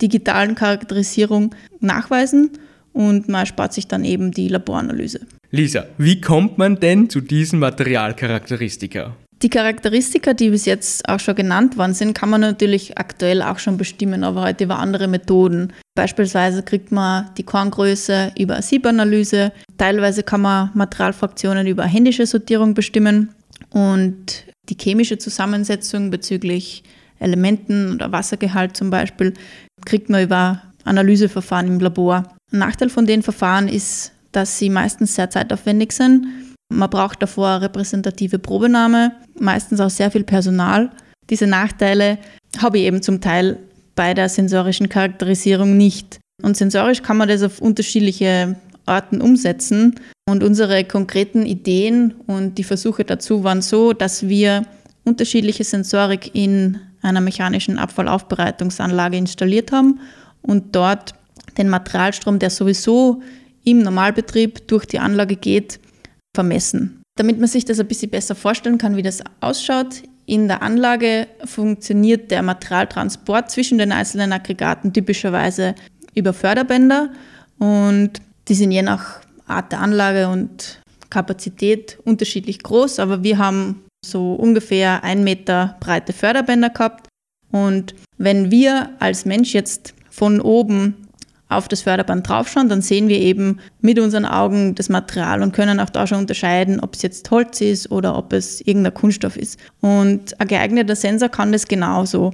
digitalen 0.00 0.54
Charakterisierung 0.54 1.54
nachweisen 1.80 2.50
und 2.92 3.28
man 3.28 3.46
spart 3.46 3.72
sich 3.72 3.88
dann 3.88 4.04
eben 4.04 4.30
die 4.30 4.48
Laboranalyse. 4.48 5.20
Lisa, 5.50 5.86
wie 5.98 6.20
kommt 6.20 6.58
man 6.58 6.80
denn 6.80 7.10
zu 7.10 7.20
diesen 7.20 7.58
Materialcharakteristika? 7.58 9.14
Die 9.42 9.50
Charakteristika, 9.50 10.32
die 10.32 10.50
bis 10.50 10.64
jetzt 10.64 11.08
auch 11.08 11.20
schon 11.20 11.34
genannt 11.34 11.76
worden 11.76 11.92
sind, 11.92 12.14
kann 12.14 12.30
man 12.30 12.40
natürlich 12.40 12.96
aktuell 12.96 13.42
auch 13.42 13.58
schon 13.58 13.76
bestimmen, 13.76 14.24
aber 14.24 14.42
heute 14.42 14.64
über 14.64 14.78
andere 14.78 15.06
Methoden. 15.06 15.72
Beispielsweise 15.94 16.62
kriegt 16.62 16.92
man 16.92 17.30
die 17.36 17.42
Korngröße 17.42 18.32
über 18.38 18.62
Siebanalyse. 18.62 19.52
Teilweise 19.76 20.22
kann 20.22 20.40
man 20.40 20.70
Materialfraktionen 20.74 21.66
über 21.66 21.84
händische 21.84 22.26
Sortierung 22.26 22.74
bestimmen 22.74 23.30
und 23.74 24.44
die 24.68 24.76
chemische 24.80 25.18
Zusammensetzung 25.18 26.10
bezüglich 26.10 26.84
Elementen 27.18 27.92
oder 27.92 28.12
Wassergehalt 28.12 28.76
zum 28.76 28.88
Beispiel 28.88 29.34
kriegt 29.84 30.08
man 30.08 30.22
über 30.22 30.62
Analyseverfahren 30.84 31.66
im 31.66 31.80
Labor. 31.80 32.22
Ein 32.52 32.60
Nachteil 32.60 32.88
von 32.88 33.04
den 33.04 33.22
Verfahren 33.22 33.66
ist, 33.66 34.12
dass 34.30 34.58
sie 34.58 34.70
meistens 34.70 35.16
sehr 35.16 35.28
zeitaufwendig 35.28 35.90
sind. 35.90 36.26
Man 36.72 36.88
braucht 36.88 37.20
davor 37.20 37.62
repräsentative 37.62 38.38
Probenahme, 38.38 39.12
meistens 39.40 39.80
auch 39.80 39.90
sehr 39.90 40.12
viel 40.12 40.24
Personal. 40.24 40.90
Diese 41.28 41.48
Nachteile 41.48 42.18
habe 42.58 42.78
ich 42.78 42.84
eben 42.84 43.02
zum 43.02 43.20
Teil 43.20 43.58
bei 43.96 44.14
der 44.14 44.28
sensorischen 44.28 44.88
Charakterisierung 44.88 45.76
nicht. 45.76 46.20
Und 46.42 46.56
sensorisch 46.56 47.02
kann 47.02 47.16
man 47.16 47.28
das 47.28 47.42
auf 47.42 47.60
unterschiedliche 47.60 48.54
Arten 48.86 49.20
umsetzen. 49.20 49.94
Und 50.28 50.42
unsere 50.42 50.84
konkreten 50.84 51.44
Ideen 51.46 52.14
und 52.26 52.56
die 52.56 52.64
Versuche 52.64 53.04
dazu 53.04 53.44
waren 53.44 53.62
so, 53.62 53.92
dass 53.92 54.28
wir 54.28 54.64
unterschiedliche 55.04 55.64
Sensorik 55.64 56.34
in 56.34 56.80
einer 57.02 57.20
mechanischen 57.20 57.78
Abfallaufbereitungsanlage 57.78 59.16
installiert 59.16 59.70
haben 59.70 60.00
und 60.42 60.74
dort 60.74 61.14
den 61.58 61.68
Materialstrom, 61.68 62.38
der 62.38 62.50
sowieso 62.50 63.22
im 63.64 63.80
Normalbetrieb 63.80 64.66
durch 64.68 64.86
die 64.86 64.98
Anlage 64.98 65.36
geht, 65.36 65.78
vermessen. 66.34 67.02
Damit 67.16 67.38
man 67.38 67.48
sich 67.48 67.64
das 67.64 67.78
ein 67.78 67.86
bisschen 67.86 68.10
besser 68.10 68.34
vorstellen 68.34 68.78
kann, 68.78 68.96
wie 68.96 69.02
das 69.02 69.22
ausschaut, 69.40 70.02
in 70.26 70.48
der 70.48 70.62
Anlage 70.62 71.28
funktioniert 71.44 72.30
der 72.30 72.42
Materialtransport 72.42 73.50
zwischen 73.50 73.78
den 73.78 73.92
einzelnen 73.92 74.32
Aggregaten 74.32 74.92
typischerweise 74.92 75.74
über 76.14 76.32
Förderbänder 76.32 77.10
und 77.58 78.12
die 78.48 78.54
sind 78.54 78.72
je 78.72 78.82
nach 78.82 79.20
Art 79.46 79.72
der 79.72 79.80
Anlage 79.80 80.28
und 80.28 80.80
Kapazität 81.10 81.98
unterschiedlich 82.04 82.62
groß, 82.62 82.98
aber 82.98 83.22
wir 83.22 83.38
haben 83.38 83.84
so 84.04 84.34
ungefähr 84.34 85.04
ein 85.04 85.24
Meter 85.24 85.76
breite 85.80 86.12
Förderbänder 86.12 86.70
gehabt. 86.70 87.08
Und 87.50 87.94
wenn 88.18 88.50
wir 88.50 88.90
als 88.98 89.24
Mensch 89.24 89.54
jetzt 89.54 89.94
von 90.10 90.40
oben 90.40 91.08
auf 91.48 91.68
das 91.68 91.82
Förderband 91.82 92.28
draufschauen, 92.28 92.68
dann 92.68 92.82
sehen 92.82 93.08
wir 93.08 93.18
eben 93.18 93.60
mit 93.80 93.98
unseren 93.98 94.24
Augen 94.24 94.74
das 94.74 94.88
Material 94.88 95.42
und 95.42 95.52
können 95.52 95.78
auch 95.78 95.90
da 95.90 96.06
schon 96.06 96.18
unterscheiden, 96.18 96.80
ob 96.80 96.94
es 96.94 97.02
jetzt 97.02 97.30
Holz 97.30 97.60
ist 97.60 97.90
oder 97.90 98.16
ob 98.16 98.32
es 98.32 98.60
irgendein 98.60 98.94
Kunststoff 98.94 99.36
ist. 99.36 99.58
Und 99.80 100.38
ein 100.40 100.48
geeigneter 100.48 100.96
Sensor 100.96 101.28
kann 101.28 101.52
das 101.52 101.68
genauso. 101.68 102.32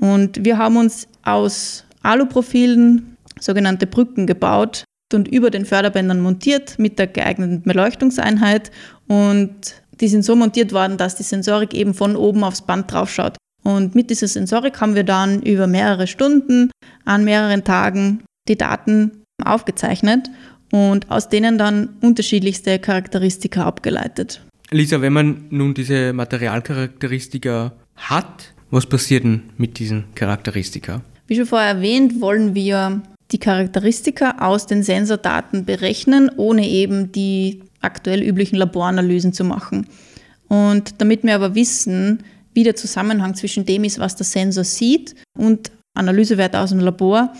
Und 0.00 0.44
wir 0.44 0.58
haben 0.58 0.76
uns 0.76 1.06
aus 1.22 1.84
Aluprofilen 2.02 3.16
sogenannte 3.38 3.86
Brücken 3.86 4.26
gebaut 4.26 4.84
und 5.14 5.28
über 5.28 5.50
den 5.50 5.64
Förderbändern 5.64 6.20
montiert 6.20 6.78
mit 6.78 6.98
der 6.98 7.06
geeigneten 7.06 7.62
Beleuchtungseinheit 7.62 8.70
und 9.06 9.82
die 10.00 10.08
sind 10.08 10.24
so 10.24 10.36
montiert 10.36 10.72
worden, 10.72 10.96
dass 10.96 11.16
die 11.16 11.22
Sensorik 11.22 11.72
eben 11.74 11.94
von 11.94 12.16
oben 12.16 12.44
aufs 12.44 12.62
Band 12.62 12.92
draufschaut. 12.92 13.36
Und 13.62 13.94
mit 13.94 14.10
dieser 14.10 14.28
Sensorik 14.28 14.80
haben 14.80 14.94
wir 14.94 15.04
dann 15.04 15.42
über 15.42 15.66
mehrere 15.66 16.06
Stunden 16.06 16.70
an 17.04 17.24
mehreren 17.24 17.64
Tagen 17.64 18.22
die 18.48 18.56
Daten 18.56 19.22
aufgezeichnet 19.42 20.30
und 20.70 21.10
aus 21.10 21.28
denen 21.28 21.58
dann 21.58 21.96
unterschiedlichste 22.00 22.78
Charakteristika 22.78 23.64
abgeleitet. 23.64 24.42
Lisa, 24.70 25.00
wenn 25.00 25.12
man 25.12 25.46
nun 25.50 25.74
diese 25.74 26.12
Materialcharakteristika 26.12 27.72
hat, 27.96 28.52
was 28.70 28.86
passiert 28.86 29.24
denn 29.24 29.50
mit 29.56 29.78
diesen 29.78 30.04
Charakteristika? 30.14 31.02
Wie 31.26 31.36
schon 31.36 31.46
vorher 31.46 31.68
erwähnt, 31.68 32.20
wollen 32.20 32.54
wir 32.54 33.02
die 33.32 33.38
Charakteristika 33.38 34.36
aus 34.40 34.66
den 34.66 34.82
Sensordaten 34.82 35.64
berechnen, 35.64 36.30
ohne 36.36 36.68
eben 36.68 37.12
die 37.12 37.62
aktuell 37.80 38.22
üblichen 38.22 38.56
Laboranalysen 38.56 39.32
zu 39.32 39.44
machen. 39.44 39.86
Und 40.48 41.00
damit 41.00 41.24
wir 41.24 41.34
aber 41.34 41.54
wissen, 41.54 42.22
wie 42.54 42.62
der 42.62 42.76
Zusammenhang 42.76 43.34
zwischen 43.34 43.66
dem 43.66 43.84
ist, 43.84 43.98
was 43.98 44.16
der 44.16 44.26
Sensor 44.26 44.64
sieht 44.64 45.14
und 45.36 45.70
Analysewerte 45.94 46.58
aus 46.60 46.70
dem 46.70 46.80
Labor, 46.80 47.32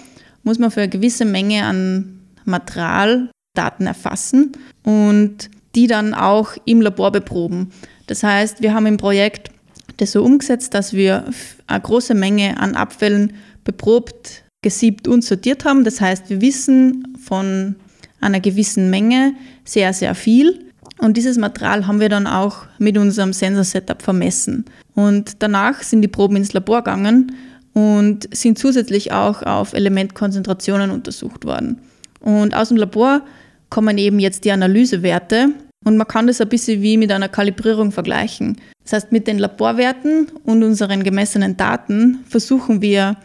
muss 0.42 0.58
man 0.58 0.70
für 0.70 0.80
eine 0.82 0.90
gewisse 0.90 1.24
Menge 1.24 1.64
an 1.64 2.20
Materialdaten 2.44 3.86
erfassen 3.86 4.52
und 4.84 5.50
die 5.74 5.86
dann 5.86 6.14
auch 6.14 6.52
im 6.64 6.80
Labor 6.80 7.12
beproben. 7.12 7.70
Das 8.06 8.22
heißt, 8.22 8.62
wir 8.62 8.74
haben 8.74 8.86
im 8.86 8.96
Projekt 8.96 9.50
das 9.98 10.12
so 10.12 10.24
umgesetzt, 10.24 10.74
dass 10.74 10.92
wir 10.92 11.24
eine 11.66 11.80
große 11.80 12.14
Menge 12.14 12.58
an 12.58 12.74
Abfällen 12.74 13.34
beprobt, 13.64 14.44
gesiebt 14.62 15.08
und 15.08 15.24
sortiert 15.24 15.64
haben. 15.64 15.84
Das 15.84 16.00
heißt, 16.00 16.30
wir 16.30 16.40
wissen 16.40 17.16
von 17.22 17.76
einer 18.20 18.40
gewissen 18.40 18.90
Menge 18.90 19.34
sehr, 19.64 19.92
sehr 19.92 20.14
viel. 20.14 20.66
Und 20.98 21.16
dieses 21.16 21.36
Material 21.36 21.86
haben 21.86 22.00
wir 22.00 22.08
dann 22.08 22.26
auch 22.26 22.64
mit 22.78 22.96
unserem 22.96 23.32
Sensor-Setup 23.32 24.00
vermessen. 24.00 24.64
Und 24.94 25.42
danach 25.42 25.82
sind 25.82 26.02
die 26.02 26.08
Proben 26.08 26.36
ins 26.36 26.52
Labor 26.52 26.82
gegangen 26.82 27.32
und 27.74 28.34
sind 28.34 28.58
zusätzlich 28.58 29.12
auch 29.12 29.42
auf 29.42 29.74
Elementkonzentrationen 29.74 30.90
untersucht 30.90 31.44
worden. 31.44 31.80
Und 32.20 32.54
aus 32.54 32.68
dem 32.68 32.78
Labor 32.78 33.20
kommen 33.68 33.98
eben 33.98 34.18
jetzt 34.18 34.44
die 34.44 34.52
Analysewerte 34.52 35.50
und 35.84 35.98
man 35.98 36.08
kann 36.08 36.26
das 36.26 36.40
ein 36.40 36.48
bisschen 36.48 36.82
wie 36.82 36.96
mit 36.96 37.12
einer 37.12 37.28
Kalibrierung 37.28 37.92
vergleichen. 37.92 38.56
Das 38.82 38.94
heißt, 38.94 39.12
mit 39.12 39.26
den 39.26 39.38
Laborwerten 39.38 40.28
und 40.44 40.62
unseren 40.62 41.04
gemessenen 41.04 41.56
Daten 41.56 42.24
versuchen 42.28 42.80
wir 42.80 43.16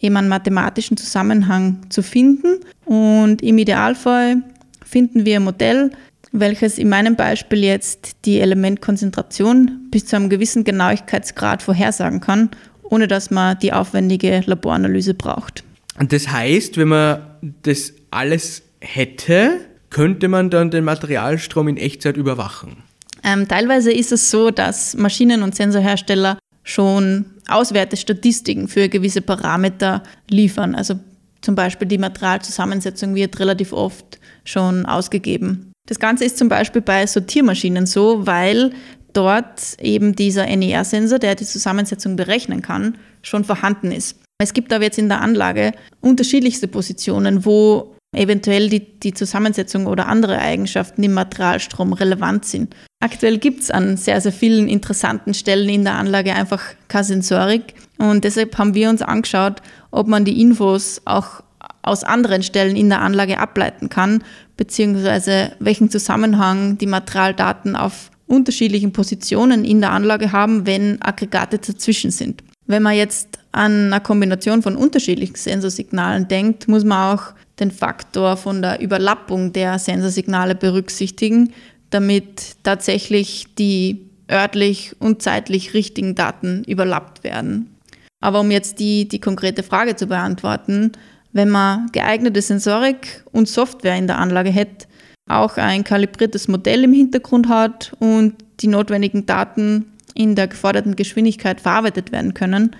eben 0.00 0.16
einen 0.16 0.28
mathematischen 0.28 0.96
Zusammenhang 0.96 1.78
zu 1.88 2.02
finden 2.02 2.60
und 2.84 3.42
im 3.42 3.58
Idealfall 3.58 4.42
finden 4.84 5.24
wir 5.24 5.36
ein 5.36 5.44
Modell, 5.44 5.90
welches 6.32 6.78
in 6.78 6.88
meinem 6.88 7.16
Beispiel 7.16 7.64
jetzt 7.64 8.16
die 8.24 8.40
Elementkonzentration 8.40 9.88
bis 9.90 10.06
zu 10.06 10.16
einem 10.16 10.28
gewissen 10.28 10.64
Genauigkeitsgrad 10.64 11.62
vorhersagen 11.62 12.20
kann 12.20 12.50
ohne 12.90 13.08
dass 13.08 13.30
man 13.30 13.58
die 13.58 13.72
aufwendige 13.72 14.42
Laboranalyse 14.46 15.14
braucht. 15.14 15.64
Und 15.98 16.12
das 16.12 16.28
heißt, 16.28 16.76
wenn 16.76 16.88
man 16.88 17.22
das 17.62 17.92
alles 18.10 18.62
hätte, 18.80 19.60
könnte 19.90 20.28
man 20.28 20.50
dann 20.50 20.70
den 20.70 20.84
Materialstrom 20.84 21.68
in 21.68 21.76
Echtzeit 21.76 22.16
überwachen? 22.16 22.82
Ähm, 23.22 23.48
teilweise 23.48 23.92
ist 23.92 24.12
es 24.12 24.30
so, 24.30 24.50
dass 24.50 24.96
Maschinen- 24.96 25.42
und 25.42 25.54
Sensorhersteller 25.54 26.38
schon 26.66 27.26
Auswertestatistiken 27.48 28.68
für 28.68 28.88
gewisse 28.88 29.22
Parameter 29.22 30.02
liefern. 30.28 30.74
Also 30.74 30.98
zum 31.40 31.54
Beispiel 31.54 31.86
die 31.86 31.96
Materialzusammensetzung 31.96 33.14
wird 33.14 33.38
relativ 33.38 33.72
oft 33.72 34.18
schon 34.44 34.84
ausgegeben. 34.84 35.72
Das 35.88 36.00
Ganze 36.00 36.24
ist 36.24 36.36
zum 36.36 36.48
Beispiel 36.48 36.82
bei 36.82 37.06
Sortiermaschinen 37.06 37.86
so, 37.86 38.26
weil 38.26 38.72
dort 39.12 39.76
eben 39.80 40.16
dieser 40.16 40.44
NER-Sensor, 40.44 41.20
der 41.20 41.36
die 41.36 41.46
Zusammensetzung 41.46 42.16
berechnen 42.16 42.62
kann, 42.62 42.98
schon 43.22 43.44
vorhanden 43.44 43.92
ist. 43.92 44.18
Es 44.42 44.52
gibt 44.52 44.72
aber 44.72 44.84
jetzt 44.84 44.98
in 44.98 45.08
der 45.08 45.20
Anlage 45.20 45.72
unterschiedlichste 46.00 46.66
Positionen, 46.66 47.44
wo 47.44 47.94
eventuell 48.14 48.68
die, 48.68 48.98
die 48.98 49.14
Zusammensetzung 49.14 49.86
oder 49.86 50.08
andere 50.08 50.40
Eigenschaften 50.40 51.02
im 51.04 51.14
Materialstrom 51.14 51.92
relevant 51.92 52.44
sind. 52.44 52.74
Aktuell 53.06 53.38
gibt 53.38 53.62
es 53.62 53.70
an 53.70 53.96
sehr, 53.96 54.20
sehr 54.20 54.32
vielen 54.32 54.66
interessanten 54.66 55.32
Stellen 55.32 55.68
in 55.68 55.84
der 55.84 55.94
Anlage 55.94 56.34
einfach 56.34 56.60
keine 56.88 57.04
Sensorik 57.04 57.74
und 57.98 58.24
deshalb 58.24 58.58
haben 58.58 58.74
wir 58.74 58.90
uns 58.90 59.00
angeschaut, 59.00 59.62
ob 59.92 60.08
man 60.08 60.24
die 60.24 60.42
Infos 60.42 61.00
auch 61.04 61.40
aus 61.82 62.02
anderen 62.02 62.42
Stellen 62.42 62.74
in 62.74 62.88
der 62.88 63.02
Anlage 63.02 63.38
ableiten 63.38 63.90
kann, 63.90 64.24
beziehungsweise 64.56 65.52
welchen 65.60 65.88
Zusammenhang 65.88 66.78
die 66.78 66.88
Materialdaten 66.88 67.76
auf 67.76 68.10
unterschiedlichen 68.26 68.92
Positionen 68.92 69.64
in 69.64 69.80
der 69.80 69.92
Anlage 69.92 70.32
haben, 70.32 70.66
wenn 70.66 71.00
Aggregate 71.00 71.58
dazwischen 71.58 72.10
sind. 72.10 72.42
Wenn 72.66 72.82
man 72.82 72.96
jetzt 72.96 73.38
an 73.52 73.92
eine 73.92 74.02
Kombination 74.02 74.62
von 74.62 74.74
unterschiedlichen 74.74 75.36
Sensorsignalen 75.36 76.26
denkt, 76.26 76.66
muss 76.66 76.82
man 76.82 77.16
auch 77.16 77.34
den 77.60 77.70
Faktor 77.70 78.36
von 78.36 78.62
der 78.62 78.80
Überlappung 78.80 79.52
der 79.52 79.78
Sensorsignale 79.78 80.56
berücksichtigen, 80.56 81.52
damit 81.90 82.56
tatsächlich 82.62 83.46
die 83.58 84.06
örtlich 84.30 84.96
und 84.98 85.22
zeitlich 85.22 85.74
richtigen 85.74 86.14
Daten 86.14 86.64
überlappt 86.64 87.24
werden. 87.24 87.76
Aber 88.20 88.40
um 88.40 88.50
jetzt 88.50 88.80
die, 88.80 89.06
die 89.06 89.20
konkrete 89.20 89.62
Frage 89.62 89.96
zu 89.96 90.06
beantworten, 90.06 90.92
wenn 91.32 91.50
man 91.50 91.88
geeignete 91.92 92.40
Sensorik 92.42 93.24
und 93.30 93.48
Software 93.48 93.96
in 93.96 94.06
der 94.06 94.18
Anlage 94.18 94.50
hätte, 94.50 94.86
auch 95.28 95.56
ein 95.56 95.84
kalibriertes 95.84 96.48
Modell 96.48 96.84
im 96.84 96.92
Hintergrund 96.92 97.48
hat 97.48 97.92
und 97.98 98.34
die 98.60 98.68
notwendigen 98.68 99.26
Daten 99.26 99.92
in 100.14 100.34
der 100.34 100.48
geforderten 100.48 100.96
Geschwindigkeit 100.96 101.60
verarbeitet 101.60 102.10
werden 102.10 102.32
können, 102.32 102.74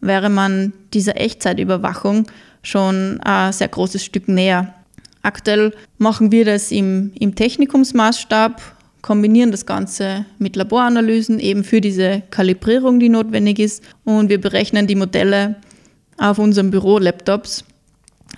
wäre 0.00 0.30
man 0.30 0.72
dieser 0.94 1.20
Echtzeitüberwachung 1.20 2.26
schon 2.62 3.20
ein 3.20 3.52
sehr 3.52 3.68
großes 3.68 4.04
Stück 4.04 4.28
näher. 4.28 4.74
Aktuell 5.22 5.74
machen 5.98 6.32
wir 6.32 6.44
das 6.44 6.70
im, 6.70 7.12
im 7.18 7.34
Technikumsmaßstab, 7.34 8.60
kombinieren 9.02 9.50
das 9.50 9.66
Ganze 9.66 10.26
mit 10.38 10.56
Laboranalysen 10.56 11.38
eben 11.38 11.64
für 11.64 11.80
diese 11.80 12.22
Kalibrierung, 12.30 13.00
die 13.00 13.08
notwendig 13.08 13.58
ist 13.58 13.82
und 14.04 14.28
wir 14.28 14.40
berechnen 14.40 14.86
die 14.86 14.96
Modelle 14.96 15.56
auf 16.16 16.38
unseren 16.38 16.70
Büro-Laptops 16.70 17.64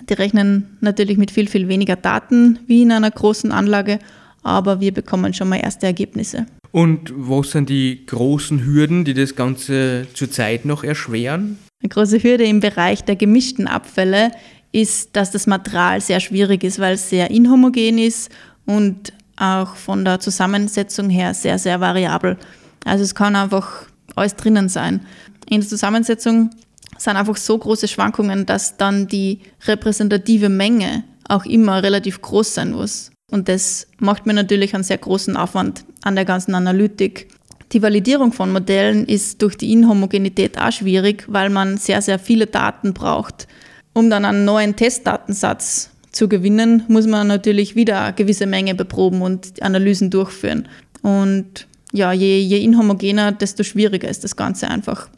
die 0.09 0.13
rechnen 0.13 0.77
natürlich 0.81 1.17
mit 1.17 1.31
viel, 1.31 1.47
viel 1.47 1.67
weniger 1.67 1.95
Daten 1.95 2.59
wie 2.67 2.83
in 2.83 2.91
einer 2.91 3.11
großen 3.11 3.51
Anlage, 3.51 3.99
aber 4.43 4.79
wir 4.79 4.93
bekommen 4.93 5.33
schon 5.33 5.49
mal 5.49 5.57
erste 5.57 5.85
Ergebnisse. 5.85 6.45
Und 6.71 7.13
was 7.15 7.51
sind 7.51 7.69
die 7.69 8.05
großen 8.05 8.65
Hürden, 8.65 9.03
die 9.03 9.13
das 9.13 9.35
Ganze 9.35 10.07
zurzeit 10.13 10.65
noch 10.65 10.83
erschweren? 10.83 11.59
Eine 11.83 11.89
große 11.89 12.23
Hürde 12.23 12.45
im 12.45 12.59
Bereich 12.59 13.03
der 13.03 13.15
gemischten 13.15 13.67
Abfälle 13.67 14.31
ist, 14.71 15.15
dass 15.15 15.31
das 15.31 15.47
Material 15.47 16.01
sehr 16.01 16.19
schwierig 16.19 16.63
ist, 16.63 16.79
weil 16.79 16.93
es 16.93 17.09
sehr 17.09 17.29
inhomogen 17.29 17.97
ist 17.97 18.29
und 18.65 19.13
auch 19.35 19.75
von 19.75 20.05
der 20.05 20.19
Zusammensetzung 20.19 21.09
her 21.09 21.33
sehr, 21.33 21.57
sehr 21.57 21.79
variabel. 21.79 22.37
Also 22.85 23.03
es 23.03 23.15
kann 23.15 23.35
einfach 23.35 23.87
alles 24.15 24.35
drinnen 24.35 24.69
sein. 24.69 25.01
In 25.49 25.61
der 25.61 25.69
Zusammensetzung 25.69 26.51
sind 26.97 27.17
einfach 27.17 27.37
so 27.37 27.57
große 27.57 27.87
Schwankungen, 27.87 28.45
dass 28.45 28.77
dann 28.77 29.07
die 29.07 29.39
repräsentative 29.65 30.49
Menge 30.49 31.03
auch 31.27 31.45
immer 31.45 31.81
relativ 31.81 32.21
groß 32.21 32.53
sein 32.55 32.71
muss. 32.71 33.11
Und 33.31 33.47
das 33.47 33.87
macht 33.97 34.25
mir 34.25 34.33
natürlich 34.33 34.75
einen 34.75 34.83
sehr 34.83 34.97
großen 34.97 35.37
Aufwand 35.37 35.85
an 36.03 36.15
der 36.15 36.25
ganzen 36.25 36.53
Analytik. 36.53 37.29
Die 37.71 37.81
Validierung 37.81 38.33
von 38.33 38.51
Modellen 38.51 39.05
ist 39.05 39.41
durch 39.41 39.55
die 39.55 39.71
Inhomogenität 39.71 40.59
auch 40.59 40.71
schwierig, 40.71 41.25
weil 41.27 41.49
man 41.49 41.77
sehr, 41.77 42.01
sehr 42.01 42.19
viele 42.19 42.45
Daten 42.45 42.93
braucht. 42.93 43.47
Um 43.93 44.09
dann 44.09 44.25
einen 44.25 44.45
neuen 44.45 44.75
Testdatensatz 44.75 45.91
zu 46.11 46.27
gewinnen, 46.27 46.83
muss 46.87 47.07
man 47.07 47.27
natürlich 47.27 47.75
wieder 47.75 48.01
eine 48.01 48.13
gewisse 48.13 48.45
Menge 48.45 48.75
beproben 48.75 49.21
und 49.21 49.61
Analysen 49.61 50.09
durchführen. 50.09 50.67
Und 51.01 51.67
ja, 51.91 52.13
je, 52.13 52.39
je 52.39 52.63
inhomogener, 52.63 53.31
desto 53.31 53.63
schwieriger 53.63 54.09
ist 54.09 54.23
das 54.23 54.35
Ganze 54.35 54.69
einfach. 54.69 55.09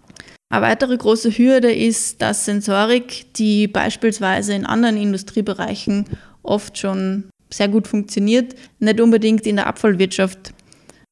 Eine 0.50 0.66
weitere 0.66 0.98
große 0.98 1.32
Hürde 1.32 1.72
ist, 1.72 2.22
dass 2.22 2.46
Sensorik, 2.46 3.34
die 3.34 3.68
beispielsweise 3.68 4.54
in 4.54 4.66
anderen 4.66 4.98
Industriebereichen 4.98 6.06
oft 6.44 6.78
schon 6.78 7.26
sehr 7.52 7.68
gut 7.70 7.88
funktioniert, 7.88 8.56
nicht 8.80 9.02
unbedingt 9.02 9.48
in 9.48 9.56
der 9.56 9.68
Abfallwirtschaft 9.68 10.54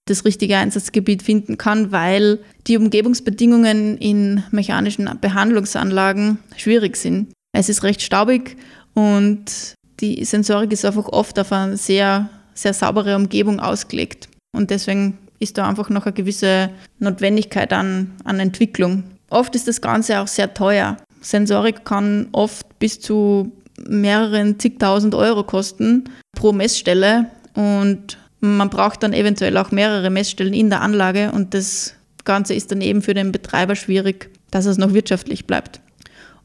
das 0.05 0.25
richtige 0.25 0.57
Einsatzgebiet 0.57 1.23
finden 1.23 1.57
kann, 1.57 1.91
weil 1.91 2.39
die 2.67 2.77
Umgebungsbedingungen 2.77 3.97
in 3.97 4.43
mechanischen 4.51 5.09
Behandlungsanlagen 5.21 6.39
schwierig 6.55 6.97
sind. 6.97 7.31
Es 7.53 7.69
ist 7.69 7.83
recht 7.83 8.01
staubig 8.01 8.57
und 8.93 9.75
die 9.99 10.23
Sensorik 10.25 10.71
ist 10.71 10.85
einfach 10.85 11.07
oft 11.07 11.37
auf 11.37 11.51
eine 11.51 11.77
sehr, 11.77 12.29
sehr 12.53 12.73
saubere 12.73 13.15
Umgebung 13.15 13.59
ausgelegt. 13.59 14.29
Und 14.53 14.69
deswegen 14.69 15.17
ist 15.39 15.57
da 15.57 15.67
einfach 15.67 15.89
noch 15.89 16.05
eine 16.05 16.13
gewisse 16.13 16.69
Notwendigkeit 16.99 17.73
an, 17.73 18.13
an 18.23 18.39
Entwicklung. 18.39 19.03
Oft 19.29 19.55
ist 19.55 19.67
das 19.67 19.81
Ganze 19.81 20.19
auch 20.19 20.27
sehr 20.27 20.53
teuer. 20.53 20.97
Sensorik 21.21 21.85
kann 21.85 22.27
oft 22.31 22.79
bis 22.79 22.99
zu 22.99 23.51
mehreren 23.87 24.59
zigtausend 24.59 25.15
Euro 25.15 25.43
kosten 25.43 26.05
pro 26.35 26.51
Messstelle 26.51 27.27
und 27.53 28.17
man 28.39 28.69
braucht 28.69 29.03
dann 29.03 29.13
eventuell 29.13 29.57
auch 29.57 29.71
mehrere 29.71 30.09
Messstellen 30.09 30.53
in 30.53 30.69
der 30.69 30.81
Anlage 30.81 31.31
und 31.31 31.53
das 31.53 31.95
Ganze 32.23 32.53
ist 32.53 32.71
dann 32.71 32.81
eben 32.81 33.01
für 33.01 33.13
den 33.13 33.31
Betreiber 33.31 33.75
schwierig, 33.75 34.29
dass 34.51 34.65
es 34.65 34.77
noch 34.77 34.93
wirtschaftlich 34.93 35.45
bleibt. 35.47 35.79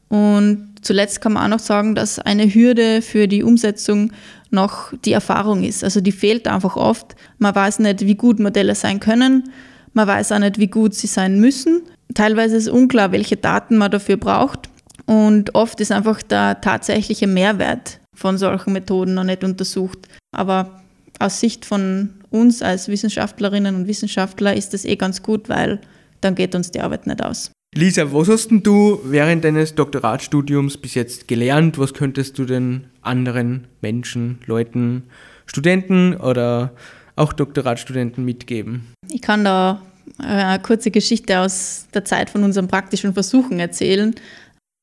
Und 0.09 0.75
zuletzt 0.81 1.21
kann 1.21 1.33
man 1.33 1.43
auch 1.43 1.57
noch 1.57 1.63
sagen, 1.63 1.95
dass 1.95 2.19
eine 2.19 2.53
Hürde 2.53 3.01
für 3.01 3.27
die 3.27 3.43
Umsetzung 3.43 4.11
noch 4.49 4.93
die 5.05 5.11
Erfahrung 5.11 5.63
ist. 5.63 5.83
Also 5.83 6.01
die 6.01 6.11
fehlt 6.11 6.47
einfach 6.47 6.75
oft. 6.75 7.15
Man 7.37 7.53
weiß 7.53 7.79
nicht, 7.79 8.01
wie 8.01 8.15
gut 8.15 8.39
Modelle 8.39 8.75
sein 8.75 8.99
können. 8.99 9.51
Man 9.93 10.07
weiß 10.07 10.31
auch 10.31 10.39
nicht, 10.39 10.59
wie 10.59 10.67
gut 10.67 10.93
sie 10.93 11.07
sein 11.07 11.39
müssen. 11.39 11.81
Teilweise 12.13 12.55
ist 12.55 12.69
unklar, 12.69 13.11
welche 13.11 13.35
Daten 13.35 13.77
man 13.77 13.91
dafür 13.91 14.17
braucht. 14.17 14.69
Und 15.05 15.55
oft 15.55 15.79
ist 15.81 15.91
einfach 15.91 16.21
der 16.21 16.61
tatsächliche 16.61 17.27
Mehrwert 17.27 17.99
von 18.13 18.37
solchen 18.37 18.73
Methoden 18.73 19.13
noch 19.13 19.23
nicht 19.23 19.43
untersucht. 19.43 19.99
Aber 20.31 20.81
aus 21.19 21.39
Sicht 21.39 21.65
von 21.65 22.13
uns 22.29 22.61
als 22.61 22.87
Wissenschaftlerinnen 22.87 23.75
und 23.75 23.87
Wissenschaftler 23.87 24.55
ist 24.55 24.73
das 24.73 24.85
eh 24.85 24.95
ganz 24.95 25.23
gut, 25.23 25.49
weil 25.49 25.79
dann 26.21 26.35
geht 26.35 26.55
uns 26.55 26.71
die 26.71 26.81
Arbeit 26.81 27.07
nicht 27.07 27.23
aus. 27.23 27.51
Lisa, 27.77 28.11
was 28.11 28.27
hast 28.27 28.49
denn 28.49 28.63
du 28.63 28.99
während 29.03 29.43
deines 29.43 29.75
Doktoratstudiums 29.75 30.77
bis 30.77 30.95
jetzt 30.95 31.27
gelernt? 31.27 31.77
Was 31.77 31.93
könntest 31.93 32.39
du 32.39 32.45
denn 32.45 32.85
anderen 33.03 33.67
Menschen, 33.81 34.39
Leuten, 34.47 35.03
Studenten 35.45 36.17
oder 36.17 36.73
auch 37.15 37.33
Doktoratstudenten 37.33 38.25
mitgeben? 38.25 38.87
Ich 39.11 39.21
kann 39.21 39.43
da 39.43 39.83
eine 40.17 40.59
kurze 40.59 40.89
Geschichte 40.89 41.39
aus 41.39 41.85
der 41.93 42.03
Zeit 42.03 42.31
von 42.31 42.43
unseren 42.43 42.67
praktischen 42.67 43.13
Versuchen 43.13 43.59
erzählen. 43.59 44.15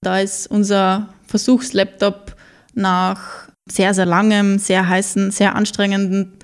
Da 0.00 0.20
ist 0.20 0.46
unser 0.46 1.08
Versuchslaptop 1.26 2.36
nach 2.74 3.48
sehr, 3.68 3.92
sehr 3.92 4.06
langem, 4.06 4.58
sehr 4.58 4.88
heißen, 4.88 5.32
sehr 5.32 5.56
anstrengenden 5.56 6.34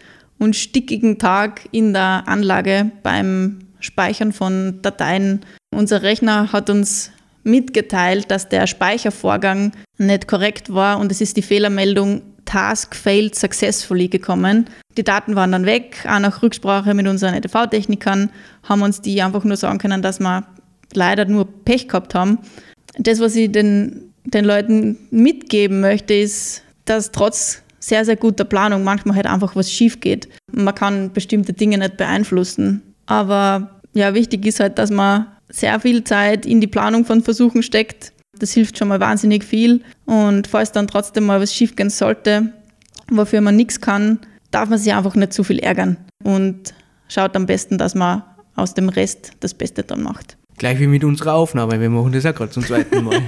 und 0.40 0.56
stickigen 0.56 1.20
Tag 1.20 1.68
in 1.70 1.92
der 1.92 2.24
Anlage 2.26 2.90
beim 3.04 3.69
Speichern 3.80 4.32
von 4.32 4.80
Dateien. 4.82 5.40
Unser 5.74 6.02
Rechner 6.02 6.52
hat 6.52 6.70
uns 6.70 7.10
mitgeteilt, 7.42 8.30
dass 8.30 8.48
der 8.48 8.66
Speichervorgang 8.66 9.72
nicht 9.98 10.28
korrekt 10.28 10.72
war 10.72 10.98
und 10.98 11.10
es 11.10 11.20
ist 11.20 11.36
die 11.36 11.42
Fehlermeldung 11.42 12.22
Task 12.44 12.96
failed 12.96 13.34
successfully 13.34 14.08
gekommen. 14.08 14.68
Die 14.96 15.04
Daten 15.04 15.36
waren 15.36 15.52
dann 15.52 15.66
weg, 15.66 16.04
auch 16.08 16.18
nach 16.18 16.42
Rücksprache 16.42 16.94
mit 16.94 17.06
unseren 17.06 17.34
EDV-Technikern 17.34 18.30
haben 18.64 18.82
uns 18.82 19.00
die 19.00 19.22
einfach 19.22 19.44
nur 19.44 19.56
sagen 19.56 19.78
können, 19.78 20.02
dass 20.02 20.18
wir 20.18 20.44
leider 20.92 21.24
nur 21.26 21.46
Pech 21.64 21.88
gehabt 21.88 22.14
haben. 22.14 22.38
Das, 22.98 23.20
was 23.20 23.36
ich 23.36 23.52
den, 23.52 24.12
den 24.24 24.44
Leuten 24.44 24.98
mitgeben 25.10 25.80
möchte, 25.80 26.14
ist, 26.14 26.64
dass 26.86 27.12
trotz 27.12 27.62
sehr, 27.78 28.04
sehr 28.04 28.16
guter 28.16 28.44
Planung 28.44 28.82
manchmal 28.84 29.16
halt 29.16 29.26
einfach 29.26 29.56
was 29.56 29.70
schief 29.70 30.00
geht. 30.00 30.28
Man 30.52 30.74
kann 30.74 31.12
bestimmte 31.12 31.52
Dinge 31.52 31.78
nicht 31.78 31.96
beeinflussen. 31.96 32.89
Aber 33.10 33.80
ja, 33.92 34.14
wichtig 34.14 34.46
ist 34.46 34.60
halt, 34.60 34.78
dass 34.78 34.92
man 34.92 35.26
sehr 35.48 35.80
viel 35.80 36.04
Zeit 36.04 36.46
in 36.46 36.60
die 36.60 36.68
Planung 36.68 37.04
von 37.04 37.22
Versuchen 37.22 37.64
steckt, 37.64 38.12
das 38.38 38.52
hilft 38.52 38.78
schon 38.78 38.86
mal 38.86 39.00
wahnsinnig 39.00 39.42
viel. 39.42 39.82
Und 40.06 40.46
falls 40.46 40.70
dann 40.70 40.86
trotzdem 40.86 41.26
mal 41.26 41.40
was 41.40 41.52
schiefgehen 41.52 41.90
sollte, 41.90 42.52
wofür 43.10 43.40
man 43.40 43.56
nichts 43.56 43.80
kann, 43.80 44.20
darf 44.52 44.68
man 44.68 44.78
sich 44.78 44.94
einfach 44.94 45.16
nicht 45.16 45.32
zu 45.32 45.42
viel 45.42 45.58
ärgern 45.58 45.96
und 46.22 46.72
schaut 47.08 47.34
am 47.34 47.46
besten, 47.46 47.78
dass 47.78 47.96
man 47.96 48.22
aus 48.54 48.74
dem 48.74 48.88
Rest 48.88 49.32
das 49.40 49.54
Beste 49.54 49.82
dann 49.82 50.02
macht. 50.02 50.36
Gleich 50.56 50.78
wie 50.78 50.86
mit 50.86 51.02
unserer 51.02 51.34
Aufnahme, 51.34 51.80
wir 51.80 51.90
machen 51.90 52.12
das 52.12 52.22
ja 52.22 52.30
gerade 52.30 52.52
zum 52.52 52.64
zweiten 52.64 53.02
Mal. 53.02 53.22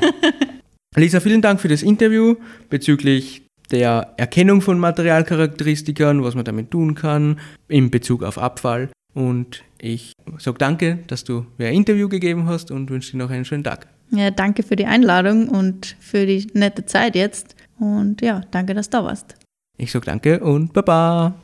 Lisa, 0.96 1.18
vielen 1.18 1.42
Dank 1.42 1.60
für 1.60 1.68
das 1.68 1.82
Interview 1.82 2.36
bezüglich 2.70 3.42
der 3.72 4.14
Erkennung 4.16 4.60
von 4.60 4.78
Materialcharakteristikern, 4.78 6.22
was 6.22 6.36
man 6.36 6.44
damit 6.44 6.70
tun 6.70 6.94
kann 6.94 7.40
in 7.66 7.90
Bezug 7.90 8.22
auf 8.22 8.38
Abfall. 8.38 8.90
Und 9.14 9.62
ich 9.82 10.12
sage 10.38 10.58
danke, 10.58 11.00
dass 11.08 11.24
du 11.24 11.44
mir 11.58 11.68
ein 11.68 11.74
Interview 11.74 12.08
gegeben 12.08 12.46
hast 12.46 12.70
und 12.70 12.88
wünsche 12.88 13.12
dir 13.12 13.18
noch 13.18 13.30
einen 13.30 13.44
schönen 13.44 13.64
Tag. 13.64 13.88
Ja, 14.10 14.30
danke 14.30 14.62
für 14.62 14.76
die 14.76 14.86
Einladung 14.86 15.48
und 15.48 15.96
für 15.98 16.24
die 16.24 16.46
nette 16.54 16.86
Zeit 16.86 17.16
jetzt. 17.16 17.56
Und 17.78 18.22
ja, 18.22 18.42
danke, 18.52 18.74
dass 18.74 18.88
du 18.88 18.98
da 18.98 19.04
warst. 19.04 19.34
Ich 19.76 19.90
sage 19.90 20.06
danke 20.06 20.38
und 20.38 20.72
Baba. 20.72 21.34